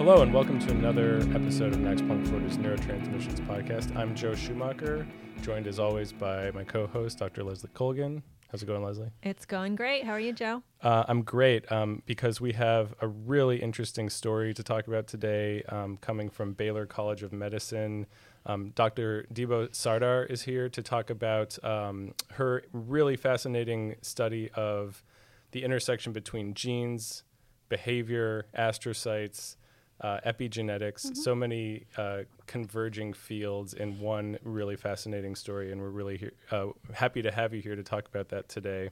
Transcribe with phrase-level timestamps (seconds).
[0.00, 3.94] Hello, and welcome to another episode of Max Planck Florida's Neurotransmissions Podcast.
[3.94, 5.06] I'm Joe Schumacher,
[5.42, 7.44] joined as always by my co host, Dr.
[7.44, 8.22] Leslie Colgan.
[8.50, 9.10] How's it going, Leslie?
[9.22, 10.04] It's going great.
[10.04, 10.62] How are you, Joe?
[10.80, 15.64] Uh, I'm great um, because we have a really interesting story to talk about today
[15.64, 18.06] um, coming from Baylor College of Medicine.
[18.46, 19.26] Um, Dr.
[19.34, 25.04] Debo Sardar is here to talk about um, her really fascinating study of
[25.50, 27.22] the intersection between genes,
[27.68, 29.56] behavior, astrocytes,
[30.00, 31.14] uh, epigenetics, mm-hmm.
[31.14, 37.22] so many uh, converging fields in one really fascinating story, and we're really uh, happy
[37.22, 38.90] to have you here to talk about that today.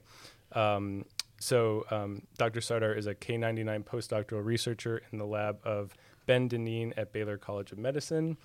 [0.53, 1.05] Um,
[1.39, 2.61] so, um, Dr.
[2.61, 5.95] Sardar is a K99 postdoctoral researcher in the lab of
[6.25, 8.37] Ben Dineen at Baylor College of Medicine.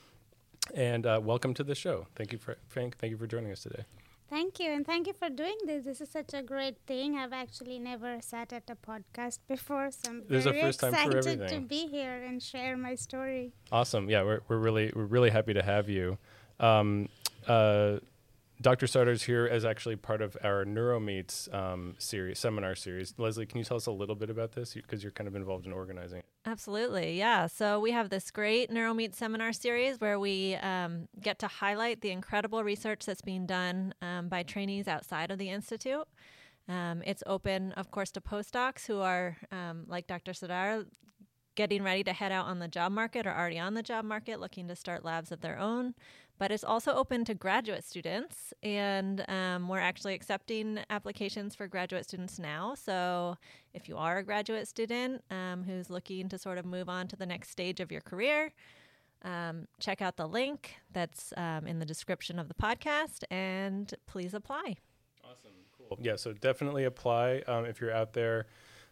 [0.74, 2.06] And uh, welcome to the show.
[2.15, 2.96] Thank you for Frank.
[2.98, 3.84] Thank you for joining us today.
[4.30, 5.84] Thank you, and thank you for doing this.
[5.84, 7.16] This is such a great thing.
[7.16, 10.95] I've actually never sat at a podcast before, so I'm There's very a first time
[10.95, 13.52] for excited to be here and share my story.
[13.71, 14.09] Awesome.
[14.09, 16.18] Yeah, we're, we're really we're really happy to have you.
[16.59, 17.09] Um,
[17.46, 17.98] uh,
[18.60, 18.87] Dr.
[18.87, 23.15] Sardar's here as actually part of our NeuroMeets um, series, seminar series.
[23.19, 24.74] Leslie, can you tell us a little bit about this?
[24.74, 26.24] Because you're kind of involved in organizing it.
[26.47, 27.19] Absolutely.
[27.19, 27.47] Yeah.
[27.47, 32.10] So we have this great NeuroMeet seminar series where we um, get to highlight the
[32.10, 36.07] incredible research that's being done um, by trainees outside of the Institute.
[36.69, 40.32] Um, it's open, of course, to postdocs who are, um, like Dr.
[40.32, 40.85] Sardar,
[41.55, 44.41] getting ready to head out on the job market or already on the job market
[44.41, 45.95] looking to start labs of their own
[46.38, 48.52] but it's also open to graduate students.
[48.63, 52.74] And um, we're actually accepting applications for graduate students now.
[52.74, 53.37] So
[53.73, 57.16] if you are a graduate student um, who's looking to sort of move on to
[57.16, 58.52] the next stage of your career,
[59.23, 64.34] um, check out the link that's um, in the description of the podcast and please
[64.34, 64.76] apply.
[65.25, 65.53] Awesome.
[65.78, 65.98] Cool.
[66.00, 68.47] Yeah, so definitely apply um, if you're out there.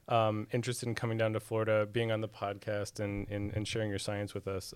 [0.09, 3.89] Um, interested in coming down to Florida, being on the podcast, and, and, and sharing
[3.89, 4.75] your science with us.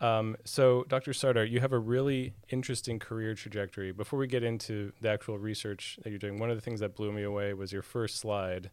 [0.00, 1.12] Um, so, Dr.
[1.12, 3.92] Sardar, you have a really interesting career trajectory.
[3.92, 6.94] Before we get into the actual research that you're doing, one of the things that
[6.94, 8.70] blew me away was your first slide,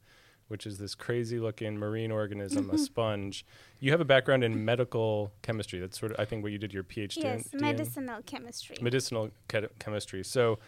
[0.48, 3.46] which is this crazy looking marine organism, a sponge.
[3.82, 5.80] You have a background in medical chemistry.
[5.80, 7.24] That's sort of, I think, what you did your PhD yes, in.
[7.24, 8.78] Yes, medicinal chemistry.
[8.82, 10.24] Medicinal ke- chemistry.
[10.24, 10.60] So,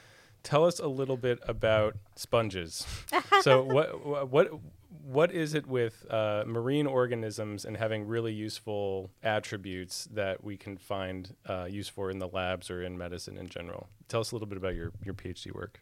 [0.44, 2.86] tell us a little bit about sponges.
[3.42, 4.52] so, what, what,
[5.10, 10.78] what is it with uh, marine organisms and having really useful attributes that we can
[10.78, 13.90] find uh, use for in the labs or in medicine in general?
[14.08, 15.82] Tell us a little bit about your, your PhD work.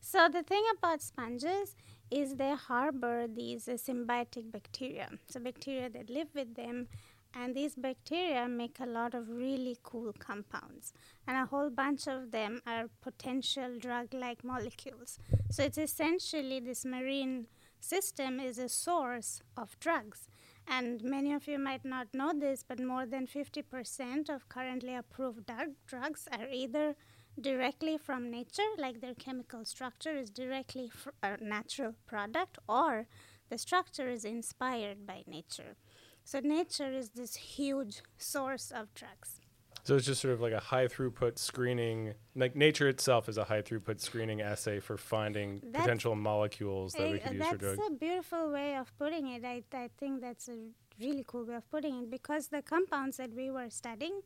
[0.00, 1.76] So, the thing about sponges
[2.10, 5.10] is they harbor these uh, symbiotic bacteria.
[5.28, 6.88] So, bacteria that live with them.
[7.34, 10.94] And these bacteria make a lot of really cool compounds.
[11.26, 15.18] And a whole bunch of them are potential drug like molecules.
[15.50, 17.48] So, it's essentially this marine
[17.88, 20.28] system is a source of drugs.
[20.66, 25.50] And many of you might not know this, but more than 50% of currently approved
[25.86, 26.96] drugs are either
[27.40, 33.06] directly from nature, like their chemical structure is directly fr- a natural product, or
[33.50, 35.76] the structure is inspired by nature.
[36.24, 39.40] So, nature is this huge source of drugs.
[39.86, 42.14] So it's just sort of like a high throughput screening.
[42.34, 47.08] Like nature itself is a high throughput screening assay for finding that's potential molecules that
[47.12, 47.78] we could use for drugs.
[47.78, 49.44] That's a beautiful way of putting it.
[49.44, 50.56] I, I think that's a
[51.00, 54.22] really cool way of putting it because the compounds that we were studying,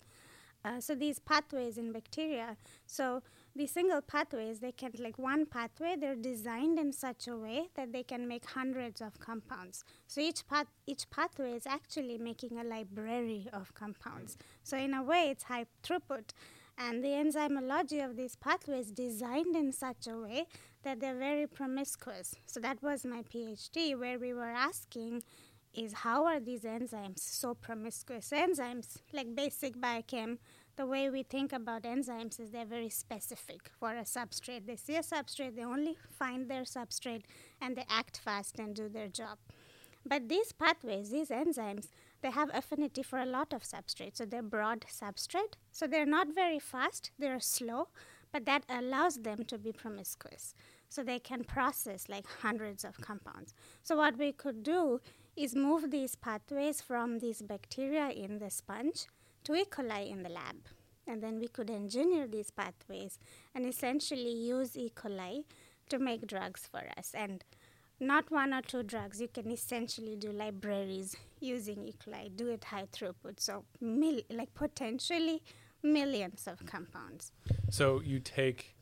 [0.65, 2.57] uh, so these pathways in bacteria,
[2.87, 3.23] so
[3.55, 7.93] these single pathways, they can, like one pathway, they're designed in such a way that
[7.93, 9.85] they can make hundreds of compounds.
[10.07, 14.39] So each, path, each pathway is actually making a library of compounds.
[14.63, 16.31] So in a way, it's high throughput.
[16.79, 20.47] And the enzymology of these pathways designed in such a way
[20.83, 22.35] that they're very promiscuous.
[22.47, 25.23] So that was my PhD, where we were asking
[25.75, 28.31] is how are these enzymes so promiscuous?
[28.31, 30.39] Enzymes, like basic biochem,
[30.81, 34.67] the way we think about enzymes is they're very specific for a substrate.
[34.67, 37.25] They see a substrate, they only find their substrate,
[37.61, 39.37] and they act fast and do their job.
[40.07, 41.89] But these pathways, these enzymes,
[42.23, 44.17] they have affinity for a lot of substrates.
[44.17, 45.55] So they're broad substrate.
[45.71, 47.89] So they're not very fast, they're slow,
[48.33, 50.55] but that allows them to be promiscuous.
[50.89, 53.53] So they can process like hundreds of compounds.
[53.83, 55.03] So what we could do
[55.37, 59.09] is move these pathways from these bacteria in the sponge
[59.45, 59.65] to E.
[59.65, 60.57] coli in the lab.
[61.07, 63.19] And then we could engineer these pathways
[63.55, 64.93] and essentially use E.
[64.95, 65.45] coli
[65.89, 67.13] to make drugs for us.
[67.15, 67.45] And
[67.99, 71.95] not one or two drugs, you can essentially do libraries using E.
[72.03, 73.39] coli, do it high throughput.
[73.39, 75.43] So, mil- like potentially
[75.83, 77.33] millions of compounds.
[77.71, 78.77] So, you take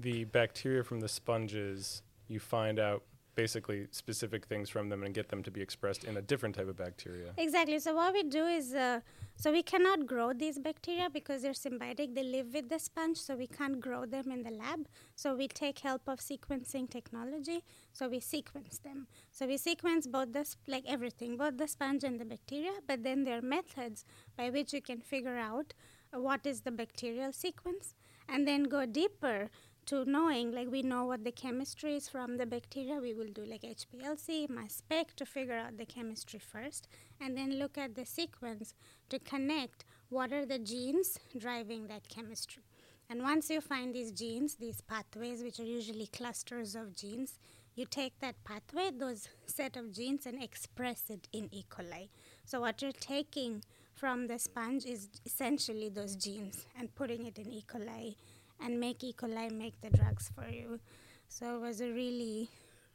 [0.00, 5.28] the bacteria from the sponges, you find out basically specific things from them and get
[5.28, 7.32] them to be expressed in a different type of bacteria.
[7.36, 7.78] Exactly.
[7.78, 9.00] So what we do is, uh,
[9.36, 12.14] so we cannot grow these bacteria because they're symbiotic.
[12.14, 14.86] They live with the sponge, so we can't grow them in the lab.
[15.14, 17.64] So we take help of sequencing technology.
[17.92, 19.06] So we sequence them.
[19.30, 22.72] So we sequence both the sp- like everything, both the sponge and the bacteria.
[22.86, 24.04] But then there are methods
[24.36, 25.74] by which you can figure out
[26.12, 27.94] what is the bacterial sequence,
[28.28, 29.50] and then go deeper
[29.86, 33.44] to knowing like we know what the chemistry is from the bacteria we will do
[33.44, 36.88] like hplc mass spec to figure out the chemistry first
[37.20, 38.74] and then look at the sequence
[39.08, 42.62] to connect what are the genes driving that chemistry.
[43.10, 47.38] And once you find these genes these pathways which are usually clusters of genes
[47.74, 51.64] you take that pathway those set of genes and express it in e.
[51.68, 52.08] coli.
[52.44, 53.64] So what you're taking
[53.94, 57.64] from the sponge is essentially those genes and putting it in e.
[57.66, 58.14] coli
[58.60, 59.14] and make E.
[59.16, 60.80] coli make the drugs for you.
[61.28, 62.50] So it was a really,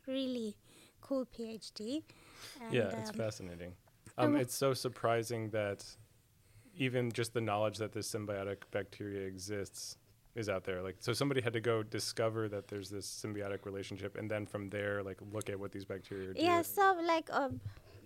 [0.08, 0.56] really
[1.02, 2.04] cool PhD.
[2.62, 3.74] And yeah, it's um, fascinating.
[4.18, 5.86] Um, it's so surprising that
[6.78, 9.98] even just the knowledge that this symbiotic bacteria exists
[10.36, 10.82] is out there.
[10.82, 14.70] Like, so somebody had to go discover that there's this symbiotic relationship, and then from
[14.70, 16.42] there, like, look at what these bacteria do.
[16.42, 16.62] Yeah.
[16.62, 17.50] So, like, uh,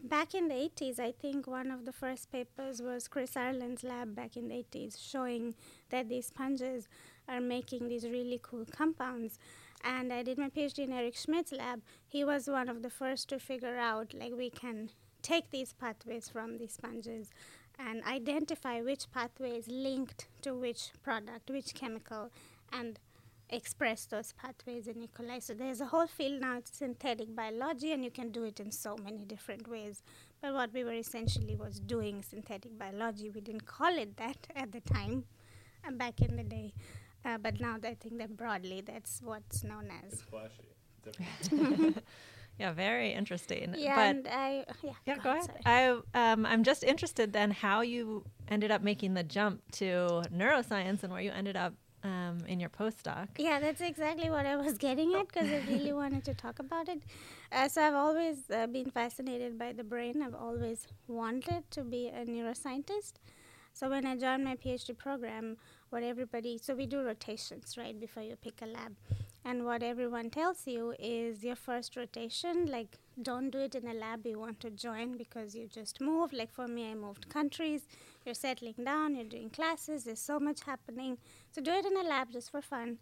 [0.03, 4.15] back in the 80s, I think one of the first papers was Chris Ireland's lab
[4.15, 5.55] back in the 80s, showing
[5.89, 6.87] that these sponges
[7.27, 9.39] are making these really cool compounds.
[9.83, 11.81] And I did my PhD in Eric Schmidt's lab.
[12.07, 14.89] He was one of the first to figure out like we can
[15.21, 17.31] take these pathways from these sponges
[17.79, 22.29] and identify which pathway is linked to which product, which chemical,
[22.71, 22.99] and
[23.49, 25.09] express those pathways in E.
[25.15, 25.41] coli.
[25.41, 28.71] So there's a whole field now, it's synthetic biology, and you can do it in
[28.71, 30.01] so many different ways.
[30.41, 33.29] But what we were essentially was doing synthetic biology.
[33.29, 35.25] We didn't call it that at the time,
[35.87, 36.73] uh, back in the day.
[37.25, 40.13] Uh, but now I think that broadly that's what's known as.
[40.13, 40.73] It's flashy.
[42.59, 43.75] yeah, very interesting.
[43.77, 44.91] Yeah, but and I yeah.
[45.05, 45.49] Yeah, go, go ahead.
[45.65, 51.03] I um, I'm just interested then how you ended up making the jump to neuroscience
[51.03, 51.73] and where you ended up
[52.03, 53.27] um, in your postdoc.
[53.37, 56.89] Yeah, that's exactly what I was getting at because I really wanted to talk about
[56.89, 57.01] it.
[57.51, 60.21] Uh, so I've always uh, been fascinated by the brain.
[60.21, 63.13] I've always wanted to be a neuroscientist.
[63.73, 65.57] So when I joined my PhD program,
[65.93, 68.95] what everybody so we do rotations right before you pick a lab.
[69.45, 73.93] And what everyone tells you is your first rotation like don't do it in a
[73.93, 77.83] lab you want to join because you just move like for me i moved countries.
[78.25, 81.19] You're settling down you're doing classes there's so much happening.
[81.51, 82.97] So do it in a lab just for fun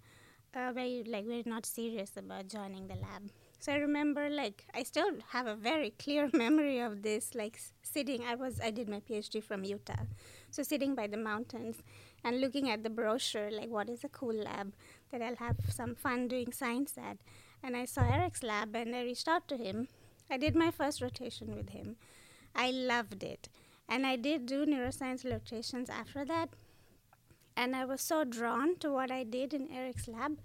[0.53, 3.31] uh, where you like we're not serious about joining the lab.
[3.59, 8.23] So I remember, like, I still have a very clear memory of this, like, sitting.
[8.25, 10.05] I was, I did my PhD from Utah,
[10.49, 11.83] so sitting by the mountains
[12.23, 14.73] and looking at the brochure, like, what is a cool lab
[15.11, 17.17] that I'll have some fun doing science at.
[17.63, 19.87] And I saw Eric's lab, and I reached out to him.
[20.29, 21.97] I did my first rotation with him.
[22.55, 23.49] I loved it,
[23.87, 26.49] and I did do neuroscience rotations after that.
[27.55, 30.39] And I was so drawn to what I did in Eric's lab,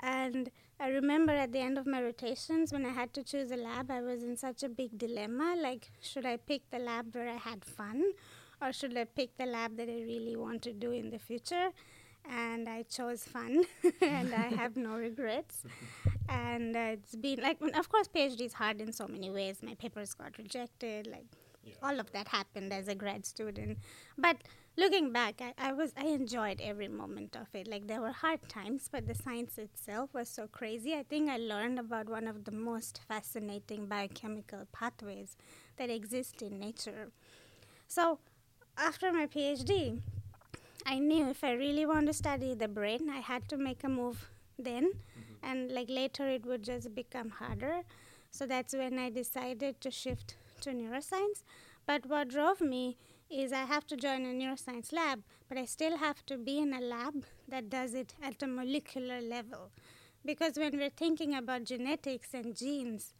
[0.00, 3.56] and I remember at the end of my rotations when I had to choose a
[3.56, 5.56] lab, I was in such a big dilemma.
[5.58, 8.12] Like, should I pick the lab where I had fun,
[8.60, 11.70] or should I pick the lab that I really want to do in the future?
[12.28, 13.64] And I chose fun,
[14.00, 15.62] and I have no regrets.
[16.28, 19.58] and uh, it's been like, of course, PhD is hard in so many ways.
[19.62, 21.26] My papers got rejected, like
[21.62, 21.74] yeah.
[21.82, 23.78] all of that happened as a grad student.
[24.18, 24.38] But
[24.76, 27.68] looking back, I, I, was I enjoyed every moment of it.
[27.68, 30.94] Like there were hard times, but the science itself was so crazy.
[30.94, 35.36] I think I learned about one of the most fascinating biochemical pathways
[35.76, 37.10] that exist in nature.
[37.88, 38.18] So
[38.78, 40.00] after my PhD,
[40.84, 43.88] I knew if I really want to study the brain, I had to make a
[43.88, 44.28] move
[44.58, 45.44] then, mm-hmm.
[45.44, 47.82] and like later it would just become harder.
[48.30, 51.42] So that's when I decided to shift to neuroscience.
[51.86, 52.96] But what drove me
[53.30, 56.72] is I have to join a neuroscience lab, but I still have to be in
[56.72, 59.70] a lab that does it at a molecular level.
[60.24, 63.14] Because when we're thinking about genetics and genes,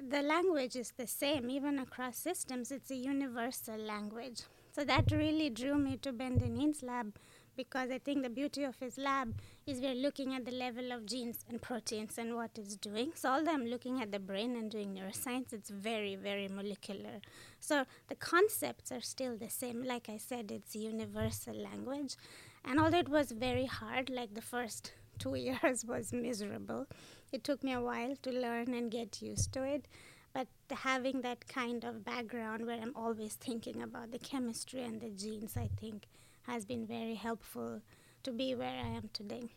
[0.00, 4.42] the language is the same, even across systems, it's a universal language.
[4.76, 7.16] So that really drew me to Ben Deneen's lab
[7.56, 9.32] because I think the beauty of his lab
[9.66, 13.12] is we're looking at the level of genes and proteins and what it's doing.
[13.14, 17.22] So although I'm looking at the brain and doing neuroscience, it's very, very molecular.
[17.58, 19.82] So the concepts are still the same.
[19.82, 22.16] Like I said, it's universal language.
[22.62, 26.86] And although it was very hard, like the first two years was miserable,
[27.32, 29.88] it took me a while to learn and get used to it.
[30.36, 35.08] But having that kind of background where I'm always thinking about the chemistry and the
[35.08, 36.02] genes, I think
[36.42, 37.80] has been very helpful
[38.22, 39.48] to be where I am today.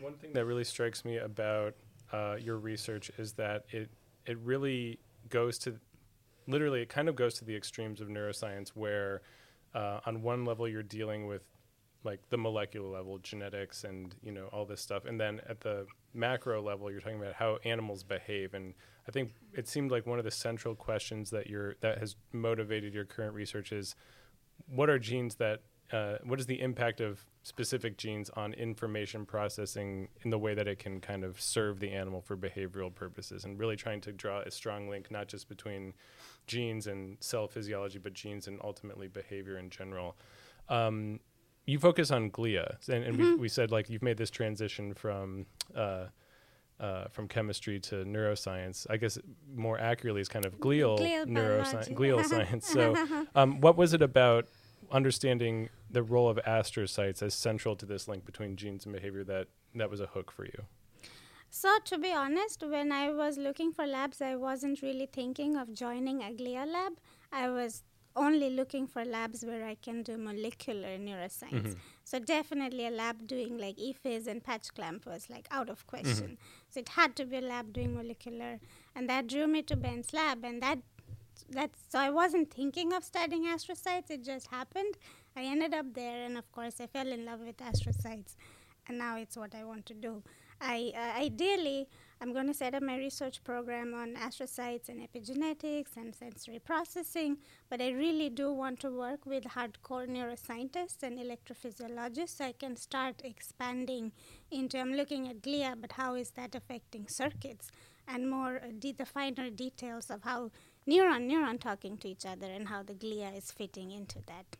[0.00, 1.74] One thing that really strikes me about
[2.12, 3.90] uh, your research is that it
[4.26, 5.74] it really goes to
[6.46, 9.22] literally it kind of goes to the extremes of neuroscience where
[9.74, 11.42] uh, on one level you're dealing with
[12.06, 15.04] like the molecular level genetics and you know all this stuff.
[15.04, 18.54] And then at the macro level you're talking about how animals behave.
[18.54, 18.74] And
[19.08, 22.94] i think it seemed like one of the central questions that you're that has motivated
[22.94, 23.94] your current research is
[24.66, 25.60] what are genes that
[25.92, 30.66] uh, what is the impact of specific genes on information processing in the way that
[30.66, 33.44] it can kind of serve the animal for behavioral purposes?
[33.44, 35.94] And really trying to draw a strong link not just between
[36.46, 40.16] genes and cell physiology but genes and ultimately behavior in general.
[40.68, 41.20] Um,
[41.66, 43.32] you focus on glia and, and mm-hmm.
[43.32, 46.06] we, we, said like you've made this transition from uh,
[46.78, 48.86] uh, from chemistry to neuroscience.
[48.90, 49.18] I guess
[49.54, 52.66] more accurately is kind of glial, glial neuroscience, glial science.
[52.66, 52.94] So,
[53.34, 54.46] um, what was it about
[54.92, 59.48] understanding the role of astrocytes as central to this link between genes and behavior that
[59.74, 60.64] that was a hook for you?
[61.48, 65.72] So, to be honest, when I was looking for labs, I wasn't really thinking of
[65.72, 66.94] joining a glia lab.
[67.32, 67.84] I was
[68.16, 71.68] only looking for labs where I can do molecular neuroscience.
[71.68, 71.72] Mm-hmm.
[72.04, 76.38] So definitely a lab doing like ephys and patch clamp was like out of question.
[76.38, 76.70] Mm-hmm.
[76.70, 78.58] So it had to be a lab doing molecular,
[78.94, 80.78] and that drew me to Ben's lab, and that
[81.50, 84.10] that's so I wasn't thinking of studying astrocytes.
[84.10, 84.96] It just happened.
[85.36, 88.36] I ended up there, and of course, I fell in love with astrocytes,
[88.88, 90.22] and now it's what I want to do.
[90.60, 91.88] I uh, ideally
[92.20, 97.36] I'm going to set up my research program on astrocytes and epigenetics and sensory processing,
[97.68, 102.76] but I really do want to work with hardcore neuroscientists and electrophysiologists so I can
[102.76, 104.12] start expanding
[104.50, 107.70] into I'm looking at glia, but how is that affecting circuits
[108.08, 110.50] and more uh, de- the finer details of how
[110.88, 114.56] neuron neuron talking to each other and how the glia is fitting into that.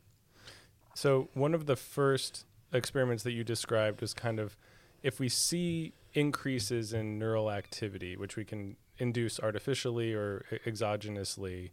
[0.95, 4.57] So one of the first experiments that you described was kind of
[5.03, 11.71] if we see increases in neural activity, which we can induce artificially or exogenously,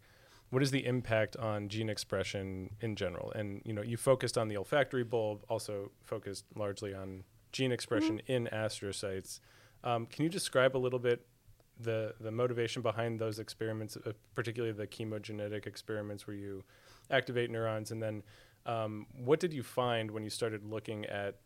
[0.49, 3.31] what is the impact on gene expression in general?
[3.31, 7.23] And you know, you focused on the olfactory bulb, also focused largely on
[7.53, 8.31] gene expression mm-hmm.
[8.31, 9.39] in astrocytes.
[9.83, 11.25] Um, can you describe a little bit
[11.79, 16.63] the the motivation behind those experiments, uh, particularly the chemogenetic experiments where you
[17.09, 18.23] activate neurons, and then
[18.65, 21.39] um, what did you find when you started looking at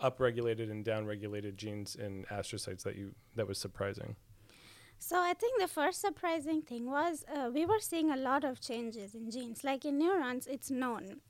[0.00, 4.16] upregulated and downregulated genes in astrocytes that you that was surprising?
[5.00, 8.60] So I think the first surprising thing was uh, we were seeing a lot of
[8.60, 9.62] changes in genes.
[9.62, 11.20] Like in neurons, it's known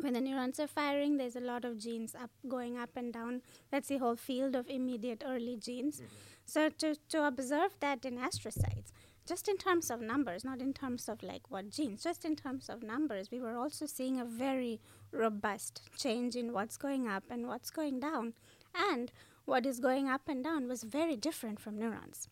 [0.00, 3.42] when the neurons are firing, there's a lot of genes up going up and down.
[3.70, 5.96] That's the whole field of immediate early genes.
[5.96, 6.14] Mm-hmm.
[6.44, 8.92] So to to observe that in astrocytes,
[9.26, 12.68] just in terms of numbers, not in terms of like what genes, just in terms
[12.68, 14.80] of numbers, we were also seeing a very
[15.12, 18.34] robust change in what's going up and what's going down.
[18.74, 19.12] And
[19.44, 22.28] what is going up and down was very different from neurons.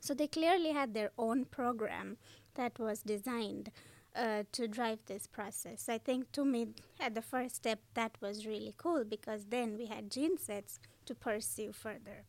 [0.00, 2.16] So they clearly had their own program
[2.54, 3.70] that was designed
[4.14, 5.88] uh, to drive this process.
[5.88, 6.68] I think to me,
[6.98, 11.14] at the first step, that was really cool because then we had gene sets to
[11.14, 12.24] pursue further.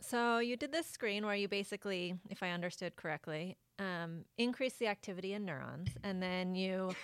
[0.00, 4.86] So you did this screen where you basically, if I understood correctly, um, increased the
[4.86, 6.94] activity in neurons, and then you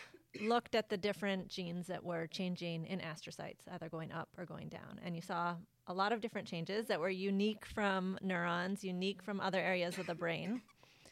[0.41, 4.69] looked at the different genes that were changing in astrocytes, either going up or going
[4.69, 9.23] down, and you saw a lot of different changes that were unique from neurons, unique
[9.23, 10.63] from other areas of the brain.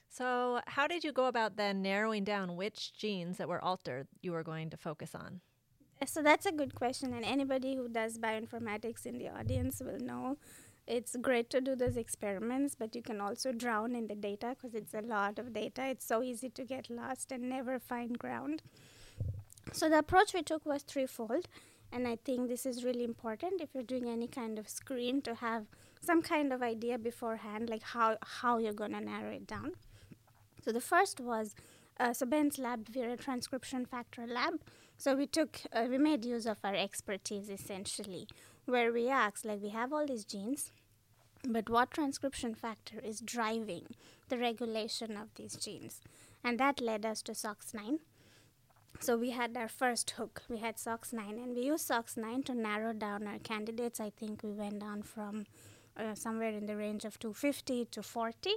[0.09, 4.33] So, how did you go about then narrowing down which genes that were altered you
[4.33, 5.41] were going to focus on?
[6.05, 10.37] So that's a good question, and anybody who does bioinformatics in the audience will know
[10.87, 14.75] it's great to do those experiments, but you can also drown in the data because
[14.75, 15.87] it's a lot of data.
[15.87, 18.63] It's so easy to get lost and never find ground.
[19.71, 21.47] So the approach we took was threefold,
[21.93, 25.35] and I think this is really important if you're doing any kind of screen to
[25.37, 25.67] have
[26.01, 29.73] some kind of idea beforehand, like how how you're to narrow it down.
[30.65, 31.55] So the first was
[32.01, 34.55] uh, so Ben's lab, we're a transcription factor lab.
[34.97, 38.27] So we took uh, we made use of our expertise essentially
[38.65, 40.71] where we ask, like, we have all these genes,
[41.45, 43.87] but what transcription factor is driving
[44.29, 46.01] the regulation of these genes?
[46.45, 47.99] And that led us to SOX9.
[49.01, 50.43] So we had our first hook.
[50.49, 53.99] We had SOX9, and we used SOX9 to narrow down our candidates.
[54.01, 55.47] I think we went down from
[55.97, 58.51] uh, somewhere in the range of 250 to 40.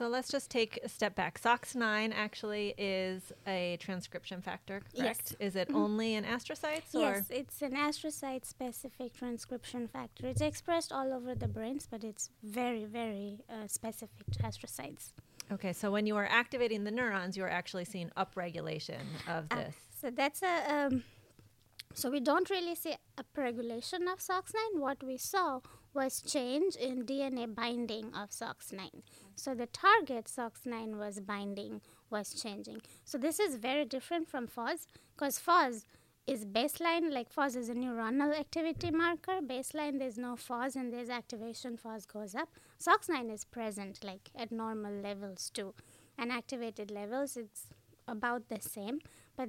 [0.00, 1.38] So let's just take a step back.
[1.42, 5.36] SOX9 actually is a transcription factor, correct?
[5.38, 5.48] Yes.
[5.48, 5.76] Is it mm-hmm.
[5.76, 6.94] only in astrocytes?
[6.94, 10.26] Yes, it's an astrocyte specific transcription factor.
[10.26, 15.12] It's expressed all over the brains, but it's very, very uh, specific to astrocytes.
[15.52, 19.56] Okay, so when you are activating the neurons, you are actually seeing upregulation of uh,
[19.56, 19.74] this.
[19.74, 20.74] Uh, so that's a.
[20.74, 21.04] Um,
[21.92, 24.78] so we don't really see upregulation of SOX9.
[24.78, 25.60] What we saw
[25.92, 29.02] was change in DNA binding of SOX9.
[29.34, 32.82] So the target SOX9 was binding was changing.
[33.04, 35.84] So this is very different from FOS because FOS
[36.30, 39.40] is baseline, like FOS is a neuronal activity marker.
[39.42, 42.48] Baseline, there's no FOS and there's activation, FOS goes up.
[42.78, 45.74] SOX9 is present, like at normal levels too.
[46.16, 47.66] And activated levels, it's
[48.06, 49.00] about the same,
[49.36, 49.48] but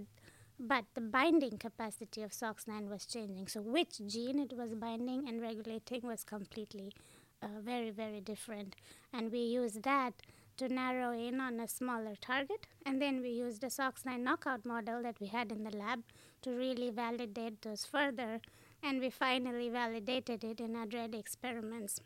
[0.60, 3.48] but the binding capacity of SOX9 was changing.
[3.48, 6.94] So which gene it was binding and regulating was completely
[7.42, 8.76] uh, very, very different.
[9.12, 10.14] And we use that
[10.62, 12.68] to narrow in on a smaller target.
[12.86, 16.04] And then we used a SOX9 knockout model that we had in the lab
[16.44, 18.42] to really validate those further.
[18.84, 22.00] And we finally validated it in our DREAD experiments.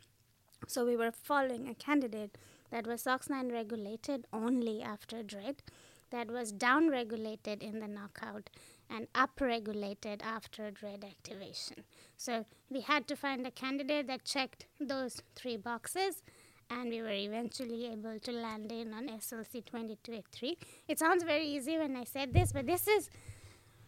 [0.66, 2.38] So we were following a candidate
[2.70, 5.62] that was SOX9 regulated only after DREAD
[6.10, 8.48] that was downregulated in the knockout
[8.88, 11.84] and upregulated after DREAD activation.
[12.16, 16.22] So we had to find a candidate that checked those three boxes,
[16.70, 20.56] and we were eventually able to land in on SLC22A3.
[20.88, 23.10] It sounds very easy when I said this, but this is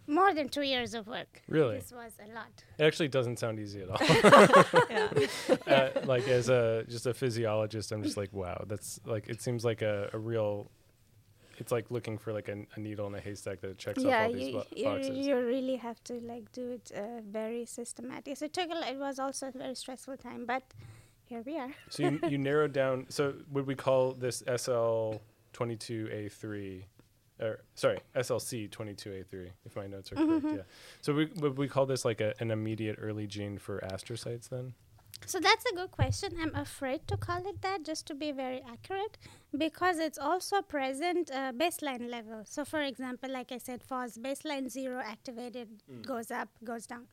[0.06, 1.42] more than two years of work.
[1.48, 1.76] Really?
[1.76, 2.64] This was a lot.
[2.78, 3.98] It actually doesn't sound easy at all.
[4.90, 5.26] yeah.
[5.66, 9.64] uh, like as a just a physiologist, I'm just like, wow, that's like it seems
[9.64, 10.70] like a, a real.
[11.58, 14.26] It's like looking for like a, a needle in a haystack that checks yeah, off
[14.28, 15.26] all these you, bo- you, boxes.
[15.26, 18.36] you really have to like do it uh, very systematic.
[18.36, 20.62] So it took a, lo- it was also a very stressful time, but
[21.28, 21.70] here we are.
[21.88, 23.06] so you, you narrowed down.
[23.08, 26.84] So would we call this SL22A3,
[27.40, 30.44] or sorry, SLC22A3, if my notes are correct?
[30.44, 30.56] Mm-hmm.
[30.56, 30.62] Yeah.
[31.00, 34.74] So we, would we call this like a, an immediate early gene for astrocytes then?
[35.26, 36.36] So that's a good question.
[36.40, 39.18] I'm afraid to call it that just to be very accurate
[39.56, 42.42] because it's also present uh, baseline level.
[42.44, 45.68] So, for example, like I said, FOS baseline zero activated
[46.06, 47.08] goes up, goes down.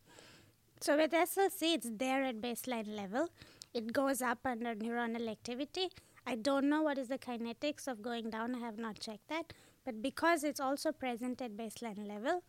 [0.81, 3.29] So, with SLC, it's there at baseline level.
[3.75, 5.89] It goes up under neuronal activity.
[6.25, 9.51] I don't know what is the kinetics of going down, I have not checked that.
[9.83, 12.41] But because it's also present at baseline level,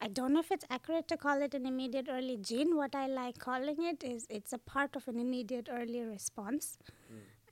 [0.00, 2.76] I don't know if it's accurate to call it an immediate early gene.
[2.76, 6.78] What I like calling it is it's a part of an immediate early response.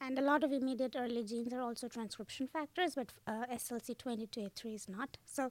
[0.01, 4.89] And a lot of immediate early genes are also transcription factors, but uh, SLC22A3 is
[4.89, 5.17] not.
[5.25, 5.51] So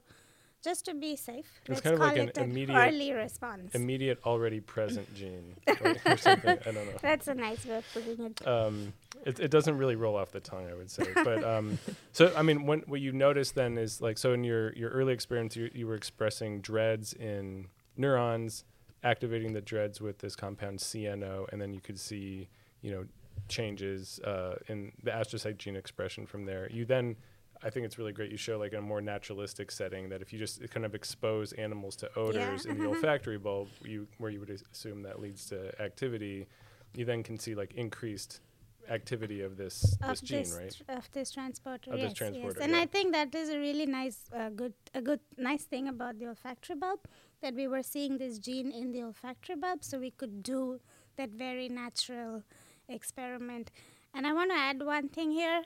[0.66, 3.72] just to be safe, It's kind of like an immediate- early response.
[3.74, 6.58] Immediate already present gene or, or something.
[6.66, 6.98] I don't know.
[7.00, 8.46] That's a nice way of putting it.
[8.46, 8.92] um,
[9.24, 11.04] it, it doesn't really roll off the tongue, I would say.
[11.14, 11.78] But um,
[12.12, 15.12] so, I mean, when, what you notice then is like, so in your, your early
[15.12, 18.64] experience, you, you were expressing dreads in neurons,
[19.04, 22.48] activating the dreads with this compound CNO, and then you could see,
[22.82, 23.04] you know,
[23.48, 26.68] changes uh, in the astrocyte gene expression from there.
[26.72, 27.14] You then,
[27.62, 28.30] I think it's really great.
[28.30, 31.52] You show like in a more naturalistic setting that if you just kind of expose
[31.52, 35.80] animals to odors in the olfactory bulb, you where you would assume that leads to
[35.80, 36.46] activity,
[36.94, 38.40] you then can see like increased
[38.88, 40.76] activity of this this gene, this right?
[40.86, 41.92] tr- of this transporter.
[41.92, 42.64] Of this yes, transporter, yes.
[42.64, 42.82] And yeah.
[42.82, 46.28] I think that is a really nice, uh, good, a good, nice thing about the
[46.28, 47.00] olfactory bulb
[47.42, 50.80] that we were seeing this gene in the olfactory bulb, so we could do
[51.16, 52.42] that very natural
[52.88, 53.70] experiment.
[54.14, 55.62] And I want to add one thing here.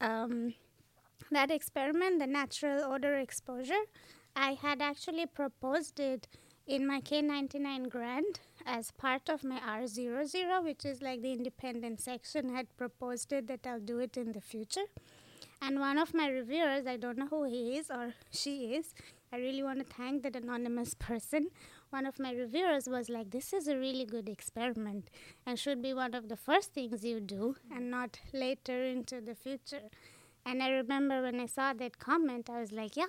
[0.00, 0.54] Um,
[1.30, 3.84] that experiment, the natural odor exposure,
[4.36, 6.28] I had actually proposed it
[6.66, 12.54] in my K99 grant as part of my R00, which is like the independent section,
[12.54, 14.86] had proposed it that I'll do it in the future.
[15.62, 18.94] And one of my reviewers, I don't know who he is or she is,
[19.32, 21.48] I really want to thank that anonymous person.
[21.90, 25.08] One of my reviewers was like, This is a really good experiment
[25.46, 29.34] and should be one of the first things you do and not later into the
[29.34, 29.90] future.
[30.46, 33.06] And I remember when I saw that comment, I was like, Yeah,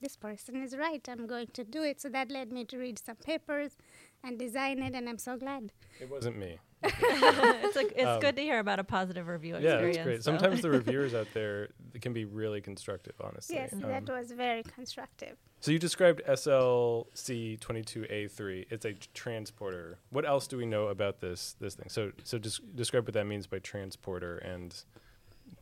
[0.00, 1.06] this person is right.
[1.08, 2.00] I'm going to do it.
[2.00, 3.76] So that led me to read some papers
[4.24, 5.72] and design it, and I'm so glad.
[6.00, 6.58] It wasn't me.
[6.84, 9.96] it's like, it's Um, good to hear about a positive review Yeah, experience.
[9.96, 10.22] that's great.
[10.24, 10.30] so.
[10.32, 11.68] Sometimes the reviewers out there
[12.00, 13.54] can be really constructive, honestly.
[13.56, 15.36] Yes, that Um, was very constructive.
[15.60, 18.66] So you described SLC22A3.
[18.70, 19.98] It's a transporter.
[20.10, 21.88] What else do we know about this this thing?
[21.88, 24.74] So so just describe what that means by transporter and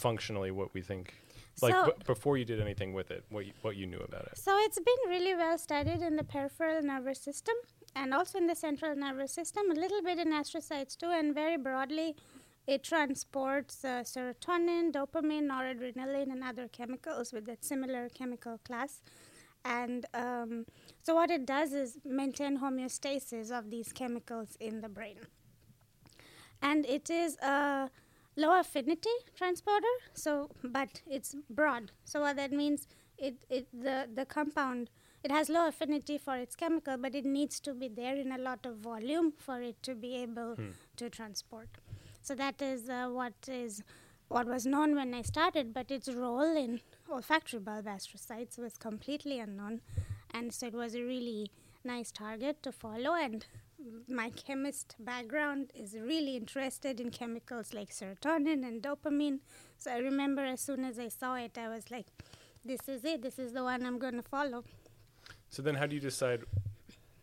[0.00, 1.04] functionally what we think.
[1.62, 4.24] Like So- b- before you did anything with it, what you, what you knew about
[4.30, 4.38] it.
[4.38, 7.56] So it's been really well studied in the peripheral nervous system
[7.94, 11.58] and also in the central nervous system, a little bit in astrocytes too, and very
[11.68, 12.16] broadly,
[12.66, 19.02] it transports uh, serotonin, dopamine, noradrenaline, and other chemicals with that similar chemical class.
[19.64, 20.66] And um,
[21.02, 25.18] so what it does is maintain homeostasis of these chemicals in the brain.
[26.62, 27.90] And it is a
[28.42, 31.92] low affinity transporter, so but it's broad.
[32.04, 32.86] So what that means,
[33.18, 34.90] it, it the the compound
[35.22, 38.38] it has low affinity for its chemical, but it needs to be there in a
[38.38, 40.70] lot of volume for it to be able Hmm.
[40.96, 41.68] to transport.
[42.22, 43.82] So that is uh, what is
[44.28, 49.40] what was known when I started, but its role in olfactory bulb astrocytes was completely
[49.40, 49.80] unknown,
[50.32, 51.50] and so it was a really
[51.84, 53.14] nice target to follow.
[53.14, 53.44] And
[54.08, 59.38] my chemist background is really interested in chemicals like serotonin and dopamine.
[59.78, 62.06] So I remember as soon as I saw it, I was like,
[62.64, 63.22] "This is it.
[63.22, 64.64] This is the one I'm going to follow."
[65.48, 66.44] So then, how do you decide?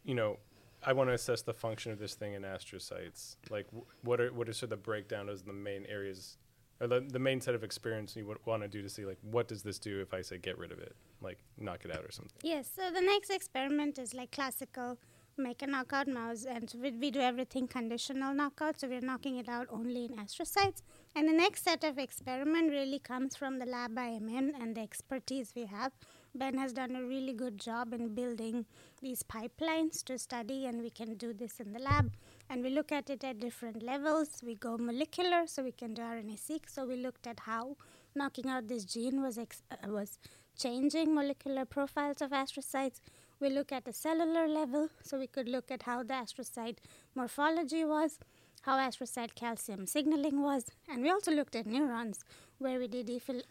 [0.03, 0.37] You know,
[0.83, 3.35] I want to assess the function of this thing in astrocytes.
[3.49, 6.37] Like, wh- what are what are sort of the breakdown as the main areas,
[6.79, 9.17] or the, the main set of experiments you would want to do to see like
[9.21, 12.03] what does this do if I say get rid of it, like knock it out
[12.03, 12.37] or something.
[12.41, 14.97] Yes, so the next experiment is like classical
[15.37, 19.37] make a knockout mouse, and so we, we do everything conditional knockout, so we're knocking
[19.37, 20.81] it out only in astrocytes.
[21.15, 24.75] And the next set of experiment really comes from the lab I am in and
[24.75, 25.91] the expertise we have.
[26.35, 28.65] Ben has done a really good job in building
[29.01, 32.11] these pipelines to study, and we can do this in the lab.
[32.49, 34.41] And we look at it at different levels.
[34.43, 36.69] We go molecular, so we can do RNA-seq.
[36.69, 37.77] So we looked at how
[38.15, 40.19] knocking out this gene was ex- uh, was
[40.57, 42.99] changing molecular profiles of astrocytes.
[43.39, 46.77] We look at the cellular level, so we could look at how the astrocyte
[47.13, 48.17] morphology was,
[48.63, 52.25] how astrocyte calcium signaling was, and we also looked at neurons,
[52.57, 53.43] where we did EF-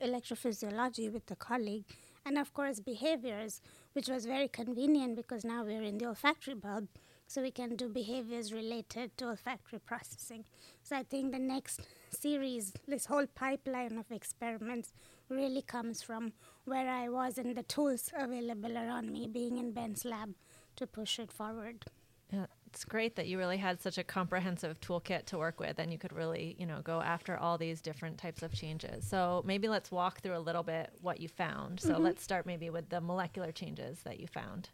[0.00, 1.84] electrophysiology with a colleague,
[2.24, 3.60] and of course behaviors,
[3.94, 6.86] which was very convenient because now we're in the olfactory bulb,
[7.26, 10.44] so we can do behaviors related to olfactory processing.
[10.84, 14.92] So I think the next series, this whole pipeline of experiments,
[15.28, 16.32] really comes from
[16.64, 20.34] where I was and the tools available around me, being in Ben's lab
[20.76, 21.84] to push it forward.
[22.32, 25.92] Yeah, it's great that you really had such a comprehensive toolkit to work with and
[25.92, 29.06] you could really, you know, go after all these different types of changes.
[29.06, 31.80] So maybe let's walk through a little bit what you found.
[31.80, 32.02] So Mm-hmm.
[32.04, 34.70] let's start maybe with the molecular changes that you found.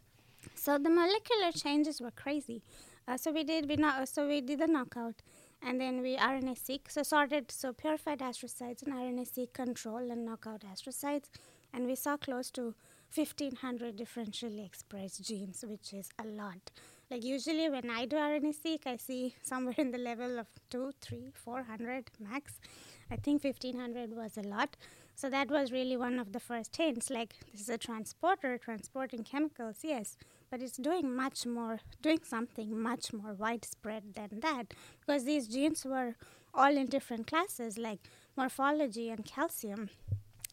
[0.55, 2.61] So the molecular changes were crazy.
[3.07, 5.21] Uh, so we did we not so we did the knockout,
[5.61, 11.29] and then we RNA-seq so sorted so purified astrocytes and RNA-seq control and knockout astrocytes,
[11.73, 12.75] and we saw close to
[13.13, 16.71] 1500 differentially expressed genes, which is a lot.
[17.09, 21.31] Like usually when I do RNA-seq, I see somewhere in the level of two, three,
[21.33, 22.59] four hundred max.
[23.09, 24.77] I think 1500 was a lot.
[25.15, 27.09] So that was really one of the first hints.
[27.09, 30.17] Like this is a transporter transporting chemicals, yes,
[30.51, 35.83] but it's doing much more, doing something much more widespread than that, because these genes
[35.83, 36.15] were
[36.53, 37.99] all in different classes, like
[38.37, 39.89] morphology and calcium,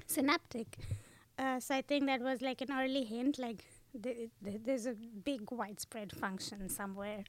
[0.07, 0.79] synaptic.
[1.39, 3.65] Uh, so I think that was like an early hint, like
[4.03, 4.95] th- th- there's a
[5.25, 7.25] big widespread function somewhere.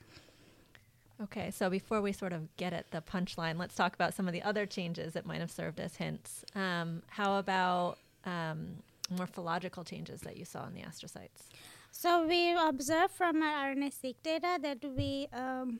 [1.22, 4.34] Okay, so before we sort of get at the punchline, let's talk about some of
[4.34, 6.46] the other changes that might have served as hints.
[6.56, 8.68] Um, how about um,
[9.10, 11.50] morphological changes that you saw in the astrocytes?
[11.92, 15.80] So we observed from our RNA-seq data that we um,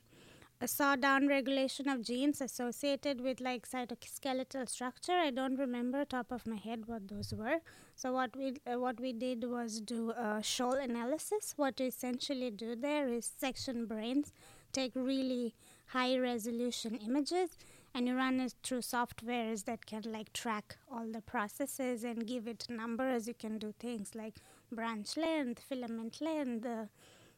[0.66, 5.12] saw downregulation of genes associated with like cytoskeletal structure.
[5.12, 7.60] I don't remember top of my head what those were.
[7.98, 11.54] So what we uh, what we did was do a shoal analysis.
[11.56, 14.32] What we essentially do there is section brains,
[14.72, 15.56] take really
[15.86, 17.58] high resolution images,
[17.92, 22.46] and you run it through softwares that can like track all the processes and give
[22.46, 23.26] it numbers.
[23.26, 24.36] You can do things like
[24.70, 26.84] branch length, filament length, uh,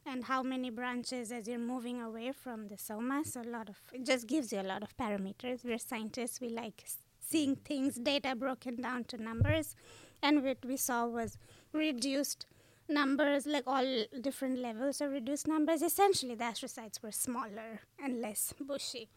[0.04, 3.22] and how many branches as you're moving away from the soma.
[3.24, 5.64] So a lot of it just gives you a lot of parameters.
[5.64, 6.38] We're scientists.
[6.38, 6.84] We like
[7.30, 9.76] seeing things, data broken down to numbers,
[10.22, 11.38] and what we saw was
[11.72, 12.46] reduced
[12.88, 15.82] numbers, like all different levels of reduced numbers.
[15.82, 19.08] Essentially, the astrocytes were smaller and less bushy,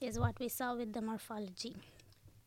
[0.00, 1.76] is what we saw with the morphology.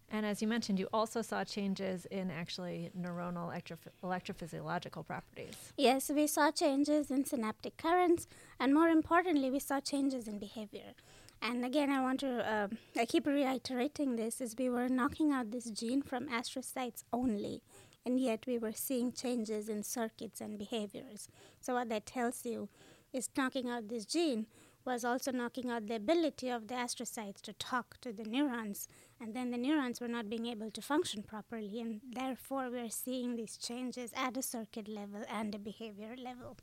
[0.10, 5.56] And as you mentioned, you also saw changes in actually neuronal electroph- electrophysiological properties.
[5.76, 8.28] Yes, we saw changes in synaptic currents,
[8.60, 10.94] and more importantly, we saw changes in behavior.
[11.42, 15.52] And again, I want to, um, I keep reiterating this, is we were knocking out
[15.52, 17.64] this gene from astrocytes only,
[18.06, 21.30] and yet we were seeing changes in circuits and behaviors.
[21.60, 22.70] So what that tells you
[23.12, 24.48] is knocking out this gene
[24.86, 28.88] was also knocking out the ability of the astrocytes to talk to the neurons,
[29.20, 33.36] and then the neurons were not being able to function properly, and therefore we're seeing
[33.36, 36.58] these changes at a circuit level and a behavior level.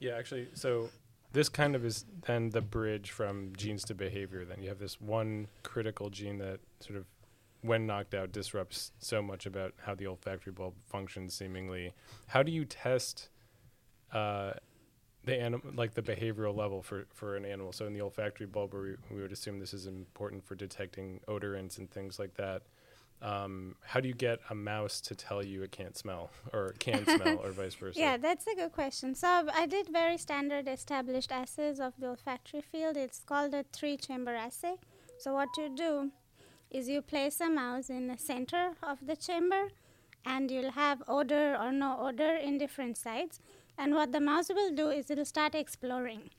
[0.00, 0.88] Yeah, actually, so
[1.32, 4.46] this kind of is then the bridge from genes to behavior.
[4.46, 7.04] Then you have this one critical gene that sort of,
[7.66, 11.34] when knocked out, disrupts so much about how the olfactory bulb functions.
[11.34, 11.92] Seemingly,
[12.28, 13.28] how do you test
[14.12, 14.52] uh,
[15.24, 17.72] the animal, like the behavioral level for for an animal?
[17.72, 21.20] So in the olfactory bulb, where we, we would assume this is important for detecting
[21.28, 22.62] odorants and things like that.
[23.22, 27.04] Um, how do you get a mouse to tell you it can't smell or can
[27.16, 27.98] smell or vice versa?
[27.98, 29.14] Yeah, that's a good question.
[29.14, 32.96] So I did very standard established assays of the olfactory field.
[32.96, 34.74] It's called a three chamber assay.
[35.18, 36.10] So what you do
[36.76, 39.68] is you place a mouse in the center of the chamber
[40.26, 43.40] and you'll have odor or no odor in different sides.
[43.78, 46.30] And what the mouse will do is it'll start exploring.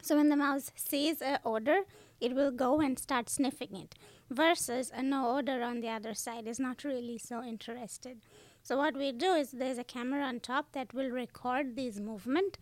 [0.00, 1.80] So when the mouse sees a odor,
[2.20, 3.96] it will go and start sniffing it.
[4.30, 8.18] Versus a no odor on the other side is not really so interested.
[8.62, 12.58] So what we do is there's a camera on top that will record these movement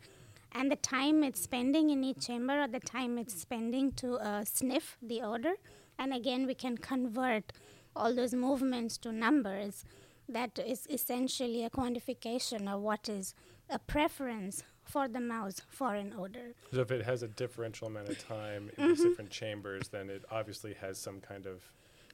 [0.50, 4.44] and the time it's spending in each chamber or the time it's spending to uh,
[4.44, 5.54] sniff the odor.
[6.02, 7.52] And again, we can convert
[7.94, 9.84] all those movements to numbers.
[10.28, 13.36] That is essentially a quantification of what is
[13.70, 16.54] a preference for the mouse for an odor.
[16.72, 19.08] So if it has a differential amount of time in these mm-hmm.
[19.10, 21.62] different chambers, then it obviously has some kind of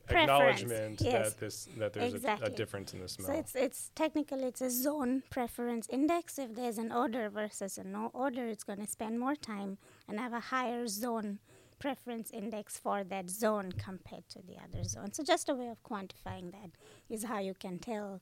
[0.07, 1.13] Preference, acknowledgement yes.
[1.13, 3.29] that this that there's a, a difference in the smell.
[3.29, 6.39] So it's it's technically it's a zone preference index.
[6.39, 9.77] If there's an odor versus a no odor, it's going to spend more time
[10.09, 11.41] and have a higher zone
[11.79, 15.13] preference index for that zone compared to the other zone.
[15.13, 16.71] So just a way of quantifying that
[17.09, 18.21] is how you can tell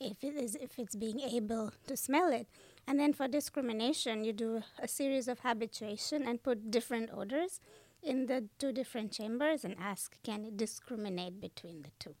[0.00, 2.46] if it is if it's being able to smell it.
[2.86, 7.60] And then for discrimination, you do a series of habituation and put different odors
[8.02, 12.14] in the two different chambers and ask can it discriminate between the two.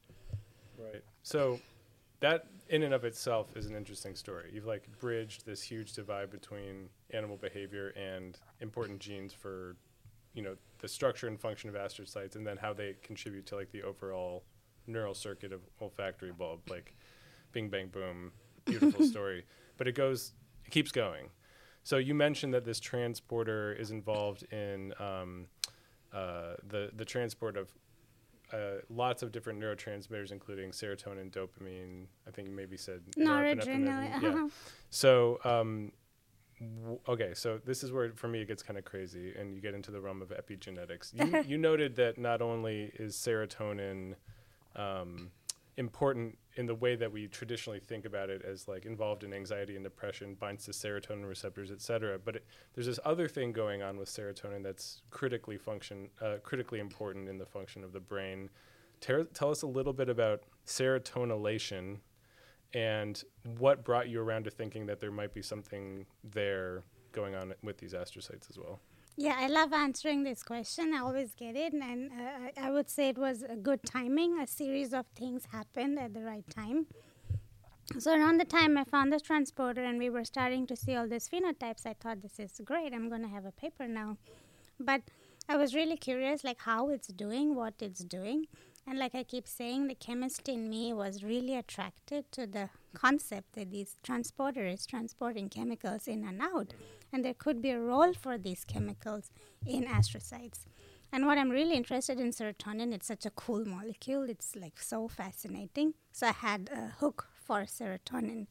[0.76, 1.02] Right.
[1.22, 1.60] So
[2.20, 4.50] that in and of itself is an interesting story.
[4.52, 9.76] You've like bridged this huge divide between animal behavior and important genes for,
[10.38, 13.72] you know, the structure and function of astrocytes and then how they contribute to like
[13.72, 14.44] the overall
[14.86, 16.94] neural circuit of olfactory bulb, like
[17.50, 18.30] bing bang boom,
[18.64, 19.44] beautiful story.
[19.76, 21.30] But it goes it keeps going.
[21.82, 25.46] So you mentioned that this transporter is involved in um,
[26.12, 27.72] uh, the the transport of
[28.52, 32.06] uh, lots of different neurotransmitters, including serotonin, dopamine.
[32.28, 34.22] I think you maybe said Noradrenaline.
[34.22, 34.28] Yeah.
[34.28, 34.48] uh-huh.
[34.90, 35.90] So, um,
[37.08, 39.74] okay, so this is where for me it gets kind of crazy, and you get
[39.74, 41.12] into the realm of epigenetics.
[41.14, 44.14] You, you noted that not only is serotonin
[44.76, 45.30] um,
[45.76, 49.76] important in the way that we traditionally think about it as like involved in anxiety
[49.76, 52.18] and depression, binds to serotonin receptors, et cetera.
[52.18, 52.44] But it,
[52.74, 57.38] there's this other thing going on with serotonin that's critically function, uh, critically important in
[57.38, 58.50] the function of the brain.
[59.00, 61.98] Ter- tell us a little bit about serotonylation
[62.74, 63.22] and
[63.58, 67.78] what brought you around to thinking that there might be something there going on with
[67.78, 68.80] these astrocytes as well.
[69.16, 70.94] Yeah, I love answering this question.
[70.94, 74.38] I always get it, and uh, I would say it was a good timing.
[74.38, 76.86] A series of things happened at the right time.
[77.98, 81.08] So around the time I found this transporter and we were starting to see all
[81.08, 82.92] these phenotypes, I thought this is great.
[82.92, 84.18] I'm going to have a paper now.
[84.78, 85.00] But
[85.48, 88.46] I was really curious, like how it's doing, what it's doing,
[88.88, 93.52] and like I keep saying, the chemist in me was really attracted to the concept
[93.52, 96.72] that these transporter is transporting chemicals in and out,
[97.12, 99.30] and there could be a role for these chemicals
[99.66, 100.64] in astrocytes.
[101.12, 104.28] And what I'm really interested in serotonin, it's such a cool molecule.
[104.28, 105.94] It's like so fascinating.
[106.12, 108.46] So I had a hook for serotonin.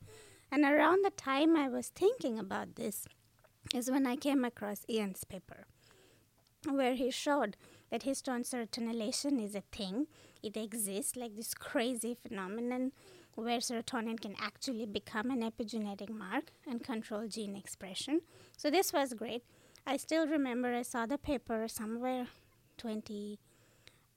[0.51, 3.05] And around the time I was thinking about this
[3.73, 5.65] is when I came across Ian's paper,
[6.67, 7.57] where he showed
[7.91, 10.07] that histone serotonylation is a thing.
[10.43, 12.91] It exists like this crazy phenomenon
[13.35, 18.21] where serotonin can actually become an epigenetic mark and control gene expression.
[18.57, 19.43] So this was great.
[19.85, 22.27] I still remember I saw the paper somewhere
[22.77, 23.39] 20,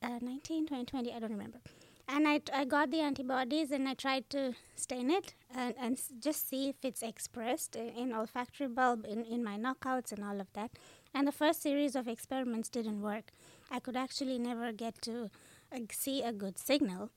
[0.03, 1.61] uh, 19, 2020, I don't remember.
[2.09, 6.13] And I, I got the antibodies and I tried to stain it and, and s-
[6.19, 10.41] just see if it's expressed in, in olfactory bulb, in, in my knockouts and all
[10.41, 10.73] of that.
[11.15, 13.33] And the first series of experiments didn't work.
[13.71, 15.31] I could actually never get to
[15.93, 17.11] see a good signal.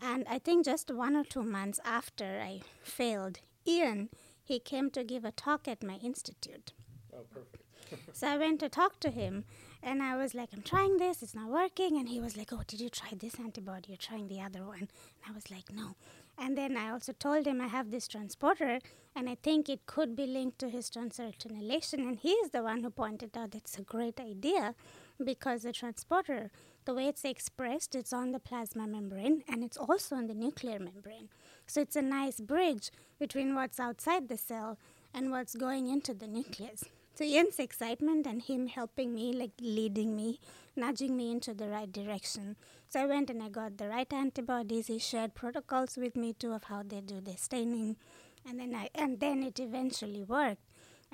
[0.00, 4.10] And I think just one or two months after I failed, Ian,
[4.42, 6.72] he came to give a talk at my institute.
[7.12, 7.62] Oh, perfect.
[8.12, 9.44] So I went to talk to him
[9.82, 11.96] and I was like, I'm trying this, it's not working.
[11.98, 13.88] And he was like, Oh, did you try this antibody?
[13.88, 14.80] You're trying the other one.
[14.80, 14.88] And
[15.28, 15.94] I was like, No.
[16.36, 18.80] And then I also told him I have this transporter
[19.14, 21.98] and I think it could be linked to histone serotonylation.
[21.98, 24.74] And he is the one who pointed out that's a great idea
[25.22, 26.50] because the transporter,
[26.84, 30.78] the way it's expressed, it's on the plasma membrane and it's also on the nuclear
[30.78, 31.28] membrane.
[31.66, 34.78] So it's a nice bridge between what's outside the cell
[35.12, 36.84] and what's going into the nucleus.
[37.14, 40.40] So Ian's excitement and him helping me, like leading me,
[40.74, 42.56] nudging me into the right direction.
[42.88, 44.88] So I went and I got the right antibodies.
[44.88, 47.96] He shared protocols with me too of how they do their staining,
[48.44, 50.63] and then I and then it eventually worked,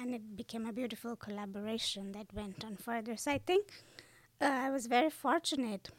[0.00, 3.16] and it became a beautiful collaboration that went on further.
[3.16, 3.66] So I think
[4.40, 5.90] uh, I was very fortunate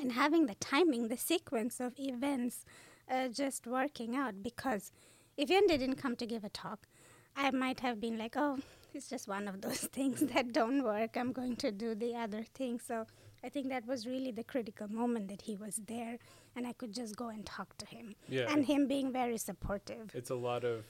[0.00, 2.64] in having the timing, the sequence of events,
[3.10, 4.42] uh, just working out.
[4.42, 4.90] Because
[5.36, 6.88] if Ian didn't come to give a talk,
[7.36, 8.58] I might have been like, oh,
[8.92, 11.16] it's just one of those things that don't work.
[11.16, 12.80] I'm going to do the other thing.
[12.84, 13.06] So
[13.44, 16.18] I think that was really the critical moment that he was there
[16.56, 18.16] and I could just go and talk to him.
[18.28, 18.52] Yeah.
[18.52, 20.10] And him being very supportive.
[20.14, 20.84] It's a lot of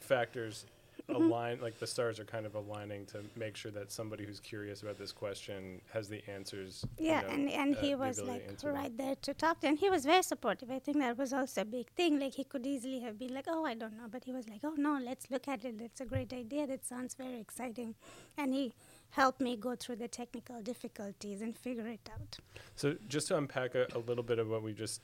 [0.00, 0.66] factors
[1.08, 4.82] align like the stars are kind of aligning to make sure that somebody who's curious
[4.82, 6.84] about this question has the answers.
[6.98, 9.78] you Yeah, know, and, and uh, he was like right there to talk to, and
[9.78, 10.70] he was very supportive.
[10.70, 12.18] I think that was also a big thing.
[12.18, 14.60] Like he could easily have been like, "Oh, I don't know," but he was like,
[14.64, 15.78] "Oh no, let's look at it.
[15.78, 16.66] That's a great idea.
[16.66, 17.94] That sounds very exciting,"
[18.36, 18.72] and he
[19.10, 22.38] helped me go through the technical difficulties and figure it out.
[22.74, 25.00] So just to unpack a, a little bit of what we just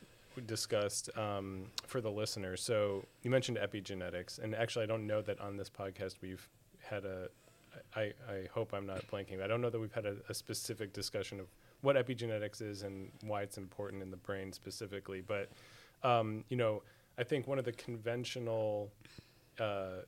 [0.47, 2.57] discussed um, for the listener.
[2.57, 6.49] So you mentioned epigenetics, and actually, I don't know that on this podcast we've
[6.81, 7.29] had a.
[7.97, 9.43] I, I hope I'm not blanking.
[9.43, 11.47] I don't know that we've had a, a specific discussion of
[11.81, 15.23] what epigenetics is and why it's important in the brain specifically.
[15.23, 15.49] But
[16.03, 16.83] um, you know,
[17.19, 18.93] I think one of the conventional,
[19.59, 20.03] uh,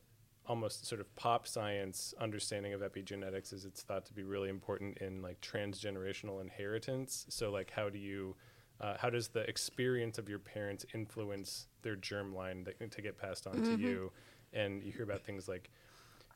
[0.46, 4.98] almost sort of pop science understanding of epigenetics is it's thought to be really important
[4.98, 7.26] in like transgenerational inheritance.
[7.28, 8.36] So like, how do you,
[8.80, 13.46] uh, how does the experience of your parents influence their germline that, to get passed
[13.46, 14.10] on to you?
[14.52, 15.70] And you hear about things like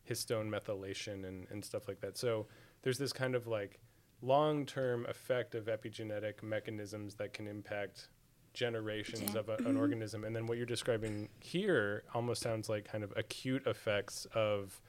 [0.08, 2.16] histone methylation and, and stuff like that.
[2.16, 2.46] So
[2.82, 3.78] there's this kind of like
[4.22, 8.08] long term effect of epigenetic mechanisms that can impact
[8.54, 10.24] generations Gen- of a, an organism.
[10.24, 14.80] And then what you're describing here almost sounds like kind of acute effects of,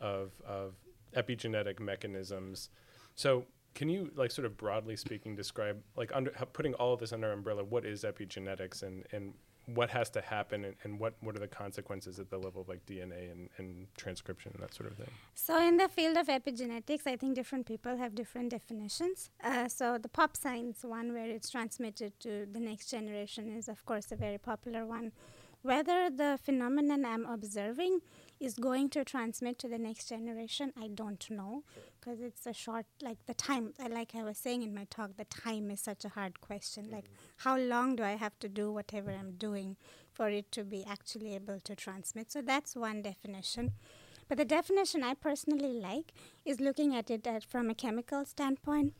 [0.00, 0.74] of, of
[1.16, 2.68] epigenetic mechanisms.
[3.14, 7.12] So can you like sort of broadly speaking describe like under putting all of this
[7.12, 9.34] under umbrella what is epigenetics and and
[9.74, 12.68] what has to happen and, and what what are the consequences at the level of
[12.68, 16.26] like DNA and, and transcription and that sort of thing So, in the field of
[16.28, 19.30] epigenetics, I think different people have different definitions.
[19.42, 23.84] Uh, so, the pop science one, where it's transmitted to the next generation, is of
[23.84, 25.06] course a very popular one.
[25.62, 27.94] Whether the phenomenon I'm observing
[28.40, 31.64] is going to transmit to the next generation, I don't know
[32.06, 35.16] because it's a short, like the time, uh, like I was saying in my talk,
[35.16, 36.88] the time is such a hard question.
[36.90, 37.06] Like,
[37.38, 39.76] how long do I have to do whatever I'm doing
[40.12, 42.30] for it to be actually able to transmit?
[42.30, 43.72] So, that's one definition.
[44.28, 46.12] But the definition I personally like
[46.44, 48.94] is looking at it at, from a chemical standpoint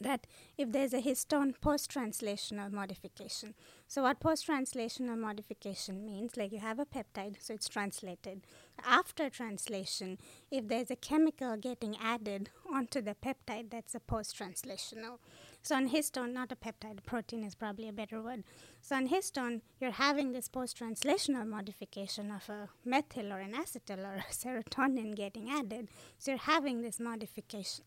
[0.00, 3.54] that if there's a histone post translational modification.
[3.88, 8.42] So, what post translational modification means, like you have a peptide, so it's translated.
[8.84, 10.18] After translation,
[10.50, 15.18] if there's a chemical getting added onto the peptide, that's a post translational.
[15.62, 18.44] So, on histone, not a peptide, protein is probably a better word.
[18.80, 24.04] So, on histone, you're having this post translational modification of a methyl or an acetyl
[24.04, 25.88] or a serotonin getting added.
[26.18, 27.84] So, you're having this modification.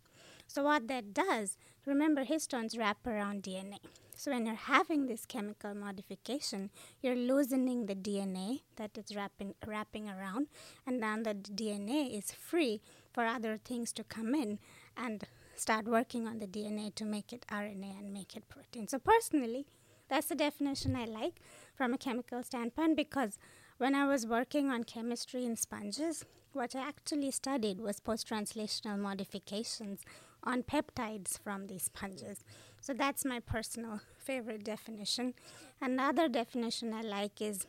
[0.54, 3.80] So, what that does, remember histones wrap around DNA.
[4.16, 6.70] So, when you're having this chemical modification,
[7.02, 10.50] you're loosening the DNA that it's wrapping, wrapping around,
[10.86, 14.60] and then the DNA is free for other things to come in
[14.96, 15.24] and
[15.56, 18.88] start working on the DNA to make it RNA and make it protein.
[18.88, 19.66] So, personally,
[20.08, 21.42] that's the definition I like
[21.74, 23.40] from a chemical standpoint because
[23.80, 29.00] when I was working on chemistry in sponges, what I actually studied was post translational
[29.00, 30.02] modifications
[30.44, 32.44] on peptides from these sponges.
[32.82, 35.34] So that's my personal favorite definition.
[35.82, 37.66] Another definition I like is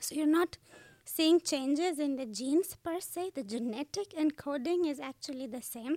[0.00, 0.58] so you're not
[1.04, 5.96] seeing changes in the genes per se, the genetic encoding is actually the same.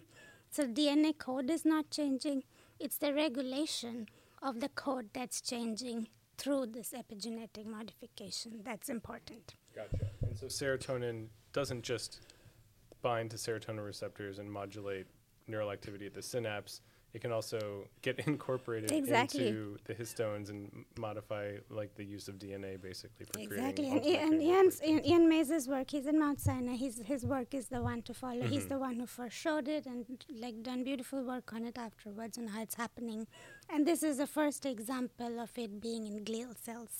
[0.49, 2.43] So DNA code is not changing,
[2.79, 4.07] it's the regulation
[4.41, 9.53] of the code that's changing through this epigenetic modification that's important.
[9.75, 12.21] gotcha and so serotonin doesn't just
[13.01, 15.05] bind to serotonin receptors and modulate
[15.51, 16.81] neural activity at the synapse
[17.13, 17.59] it can also
[18.01, 19.47] get incorporated Exactly.
[19.49, 23.99] into the histones and modify like the use of DNA basically for Exactly, creating and,
[23.99, 25.05] ultimately and creating more Ian's, proteins.
[25.07, 26.75] Ian, Ian Maze's work, he's in Mount Sinai.
[26.85, 28.45] His his work is the one to follow.
[28.53, 28.69] He's Mhm.
[28.73, 30.05] the one who first showed it and
[30.45, 33.27] like done beautiful work on it afterwards and how it's happening.
[33.69, 36.95] And this is the first example of it being in glial cells.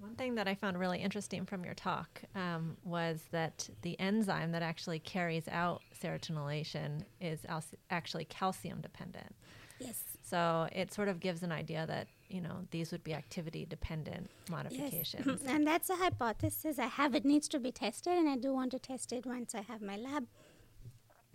[0.00, 4.52] One thing that I found really interesting from your talk um, was that the enzyme
[4.52, 9.34] that actually carries out serotonylation is al- actually calcium dependent.
[9.78, 10.02] Yes.
[10.22, 14.30] So it sort of gives an idea that you know these would be activity dependent
[14.50, 15.26] modifications.
[15.26, 15.40] Yes.
[15.46, 17.14] and that's a hypothesis I have.
[17.14, 19.82] It needs to be tested, and I do want to test it once I have
[19.82, 20.26] my lab.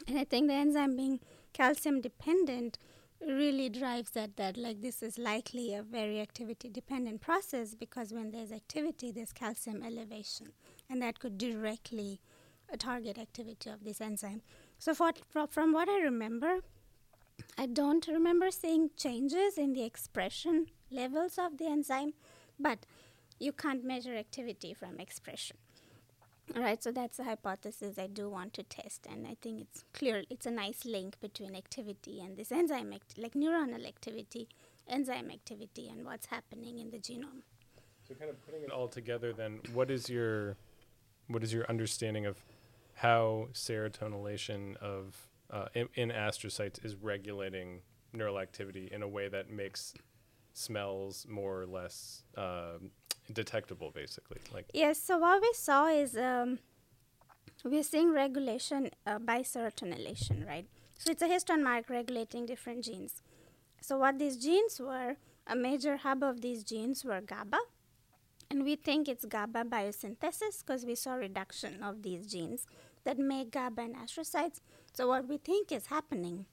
[0.08, 1.20] And I think the enzyme being
[1.54, 2.78] calcium dependent
[3.28, 8.32] really drives that that like this is likely a very activity dependent process because when
[8.32, 10.48] there's activity there's calcium elevation
[10.90, 12.20] and that could directly
[12.72, 14.42] uh, target activity of this enzyme.
[14.78, 16.60] So for, fro- from what i remember
[17.58, 22.14] i don't remember seeing changes in the expression levels of the enzyme
[22.60, 22.86] but
[23.40, 25.58] you can't measure activity from expression
[26.54, 30.24] Right, so that's a hypothesis I do want to test, and I think it's clear
[30.30, 34.48] it's a nice link between activity and this enzyme, like neuronal activity,
[34.88, 37.42] enzyme activity, and what's happening in the genome.
[38.08, 40.56] So, kind of putting it all together, then, what is your
[41.28, 42.44] what is your understanding of
[42.94, 47.82] how serotonylation of uh, in, in astrocytes is regulating
[48.14, 49.94] neural activity in a way that makes
[50.54, 52.92] smells more or less um,
[53.32, 54.40] detectable, basically.
[54.54, 56.60] Like Yes, so what we saw is um,
[57.64, 60.68] we're seeing regulation uh, by serotonylation, right?
[60.98, 63.22] So it's a histone mark regulating different genes.
[63.82, 65.18] So what these genes were,
[65.48, 67.60] a major hub of these genes were GABA,
[68.50, 72.68] and we think it's GABA biosynthesis because we saw reduction of these genes
[73.04, 74.62] that make GABA in astrocytes.
[74.94, 76.46] So what we think is happening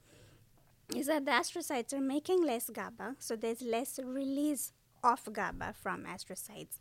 [0.94, 4.72] is that the astrocytes are making less GABA, so there's less release
[5.03, 6.78] of GABA from astrocytes.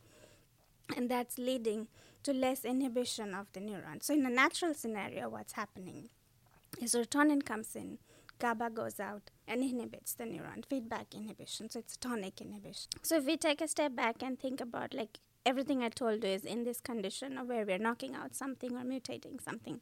[0.95, 1.87] And that's leading
[2.23, 4.03] to less inhibition of the neuron.
[4.03, 6.09] So, in a natural scenario, what's happening
[6.81, 7.97] is serotonin comes in,
[8.39, 11.69] GABA goes out and inhibits the neuron, feedback inhibition.
[11.69, 12.89] So, it's tonic inhibition.
[13.01, 16.29] So, if we take a step back and think about like everything I told you
[16.29, 19.79] is in this condition of where we're knocking out something or mutating something.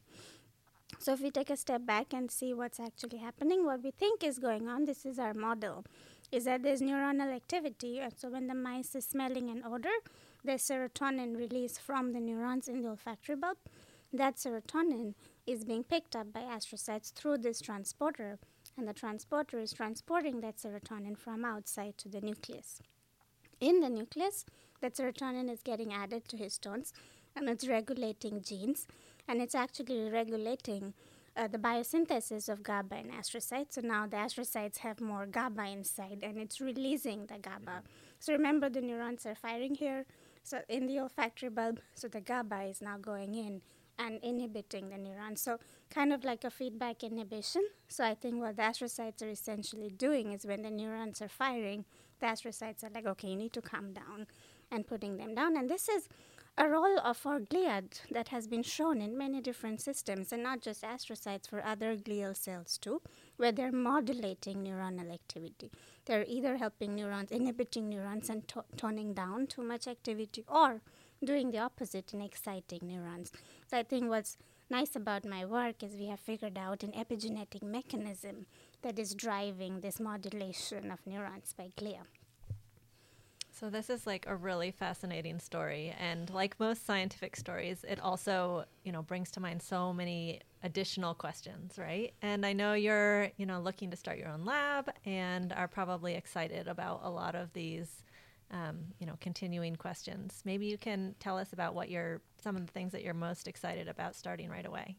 [0.98, 4.22] So, if we take a step back and see what's actually happening, what we think
[4.24, 5.84] is going on, this is our model
[6.32, 7.98] is that there's neuronal activity.
[8.00, 9.98] And so when the mice is smelling an odor,
[10.44, 13.56] there's serotonin released from the neurons in the olfactory bulb.
[14.12, 15.14] That serotonin
[15.46, 18.38] is being picked up by astrocytes through this transporter,
[18.76, 22.80] and the transporter is transporting that serotonin from outside to the nucleus.
[23.60, 24.46] In the nucleus,
[24.80, 26.92] that serotonin is getting added to histones
[27.36, 28.86] and it's regulating genes,
[29.28, 30.94] and it's actually regulating
[31.40, 33.72] uh, the biosynthesis of GABA in astrocytes.
[33.72, 37.82] So now the astrocytes have more GABA inside and it's releasing the GABA.
[38.18, 40.04] So remember, the neurons are firing here.
[40.42, 43.62] So in the olfactory bulb, so the GABA is now going in
[43.98, 45.40] and inhibiting the neurons.
[45.40, 47.62] So kind of like a feedback inhibition.
[47.88, 51.86] So I think what the astrocytes are essentially doing is when the neurons are firing,
[52.20, 54.26] the astrocytes are like, okay, you need to calm down
[54.70, 55.56] and putting them down.
[55.56, 56.08] And this is
[56.56, 60.60] a role of our gliad that has been shown in many different systems and not
[60.60, 63.00] just astrocytes for other glial cells too
[63.36, 65.70] where they're modulating neuronal activity.
[66.04, 70.82] They're either helping neurons inhibiting neurons and to- toning down too much activity or
[71.24, 73.32] doing the opposite and exciting neurons.
[73.66, 74.36] So i think what's
[74.68, 78.46] nice about my work is we have figured out an epigenetic mechanism
[78.82, 82.04] that is driving this modulation of neurons by glia
[83.60, 88.64] so this is like a really fascinating story and like most scientific stories it also,
[88.84, 92.14] you know, brings to mind so many additional questions, right?
[92.22, 96.14] And I know you're, you know, looking to start your own lab and are probably
[96.14, 98.02] excited about a lot of these
[98.52, 100.42] um, you know, continuing questions.
[100.44, 103.46] Maybe you can tell us about what you're some of the things that you're most
[103.46, 104.96] excited about starting right away.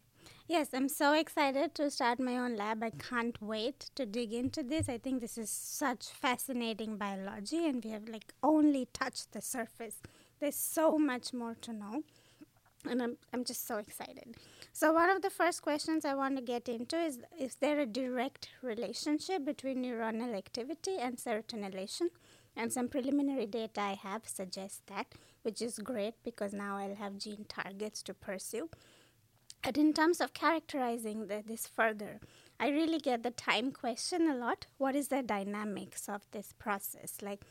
[0.48, 2.84] Yes, I'm so excited to start my own lab.
[2.84, 4.90] I can't wait to dig into this.
[4.90, 10.02] I think this is such fascinating biology, and we have like only touched the surface.
[10.40, 12.04] There's so much more to know,
[12.90, 14.36] and I'm, I'm just so excited.
[14.74, 17.86] So, one of the first questions I want to get into is Is there a
[17.86, 22.10] direct relationship between neuronal activity and serotonylation?
[22.56, 25.08] And some preliminary data I have suggests that,
[25.44, 28.70] which is great because now I'll have gene targets to pursue.
[29.64, 32.20] But in terms of characterizing the, this further,
[32.60, 34.66] I really get the time question a lot.
[34.78, 37.18] What is the dynamics of this process?
[37.22, 37.42] Like,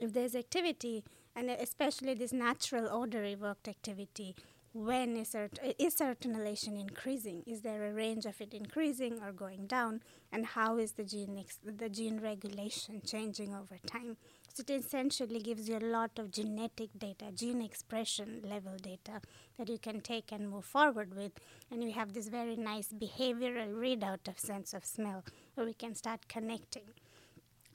[0.00, 1.04] if there's activity,
[1.36, 4.34] and especially this natural odor evoked activity,
[4.72, 7.42] when is, cert- is serotonylation increasing?
[7.46, 10.00] Is there a range of it increasing or going down?
[10.32, 14.16] And how is the gene, ex- the gene regulation changing over time?
[14.52, 19.20] So it essentially gives you a lot of genetic data, gene expression level data
[19.56, 21.32] that you can take and move forward with.
[21.70, 25.24] And we have this very nice behavioral readout of sense of smell
[25.54, 26.82] where we can start connecting.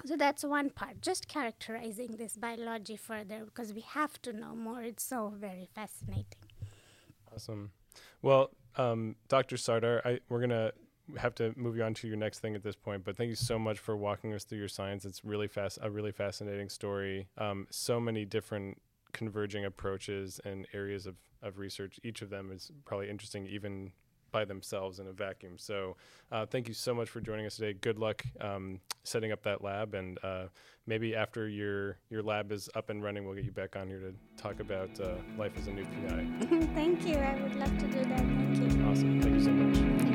[0.03, 4.81] So that's one part, just characterizing this biology further because we have to know more.
[4.81, 6.43] It's so very fascinating.
[7.33, 7.71] Awesome.
[8.21, 9.55] Well, um, Dr.
[9.55, 10.73] Sardar, I, we're going to
[11.17, 13.35] have to move you on to your next thing at this point, but thank you
[13.35, 15.05] so much for walking us through your science.
[15.05, 17.27] It's really fast, a really fascinating story.
[17.37, 18.81] Um, so many different
[19.13, 21.99] converging approaches and areas of, of research.
[22.03, 23.91] Each of them is probably interesting, even
[24.35, 25.57] by themselves in a vacuum.
[25.57, 25.95] So,
[26.29, 27.71] uh, thank you so much for joining us today.
[27.71, 30.47] Good luck um, setting up that lab, and uh,
[30.85, 33.99] maybe after your your lab is up and running, we'll get you back on here
[33.99, 36.27] to talk about uh, life as a new PI.
[36.75, 37.15] Thank you.
[37.15, 38.19] I would love to do that.
[38.19, 38.85] Thank you.
[38.85, 39.21] Awesome.
[39.21, 40.14] Thank you so much.